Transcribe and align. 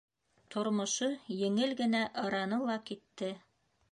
Тормошо 0.53 1.09
еңел 1.41 1.75
генә 1.83 2.01
ыраны 2.23 2.61
ла 2.71 2.79
китте. 2.91 3.33